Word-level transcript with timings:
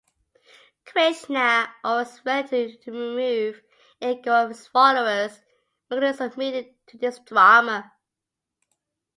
Krishna, 0.83 1.75
always 1.83 2.25
ready 2.25 2.75
to 2.75 2.91
remove 2.91 3.61
ego 4.01 4.33
of 4.33 4.49
his 4.49 4.65
followers, 4.69 5.43
meekly 5.91 6.11
submitted 6.13 6.73
to 6.87 6.97
this 6.97 7.19
drama. 7.19 7.91